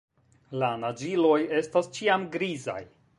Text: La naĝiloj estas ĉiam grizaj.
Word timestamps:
La 0.61 0.69
naĝiloj 0.83 1.37
estas 1.59 1.91
ĉiam 1.99 2.25
grizaj. 2.37 2.81